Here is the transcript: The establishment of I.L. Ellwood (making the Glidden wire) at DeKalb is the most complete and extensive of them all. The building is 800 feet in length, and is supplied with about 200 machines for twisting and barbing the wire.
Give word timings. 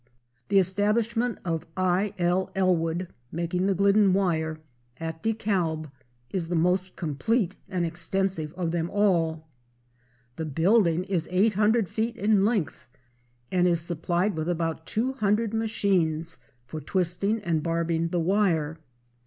The 0.47 0.57
establishment 0.57 1.37
of 1.45 1.67
I.L. 1.77 2.49
Ellwood 2.55 3.09
(making 3.31 3.67
the 3.67 3.75
Glidden 3.75 4.13
wire) 4.13 4.57
at 4.99 5.21
DeKalb 5.21 5.91
is 6.31 6.47
the 6.47 6.55
most 6.55 6.95
complete 6.95 7.55
and 7.69 7.85
extensive 7.85 8.51
of 8.53 8.71
them 8.71 8.89
all. 8.89 9.47
The 10.37 10.45
building 10.45 11.03
is 11.03 11.27
800 11.29 11.87
feet 11.87 12.17
in 12.17 12.43
length, 12.45 12.87
and 13.51 13.67
is 13.67 13.79
supplied 13.79 14.33
with 14.35 14.49
about 14.49 14.87
200 14.87 15.53
machines 15.53 16.39
for 16.65 16.81
twisting 16.81 17.39
and 17.43 17.61
barbing 17.61 18.09
the 18.09 18.19
wire. 18.19 18.79